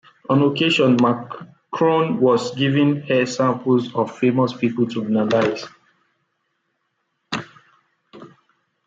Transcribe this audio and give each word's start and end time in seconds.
On 0.29 0.41
occasion, 0.41 0.97
McCrone 0.97 2.17
was 2.17 2.55
given 2.55 3.03
hair 3.03 3.27
samples 3.27 3.93
of 3.93 4.17
famous 4.17 4.51
people 4.51 4.87
to 4.87 5.05
analyze. 5.05 5.67